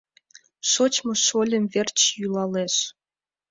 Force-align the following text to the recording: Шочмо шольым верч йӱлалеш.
Шочмо 0.71 1.13
шольым 1.25 1.65
верч 1.73 1.99
йӱлалеш. 2.19 2.75